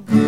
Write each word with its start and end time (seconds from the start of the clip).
good. 0.00 0.25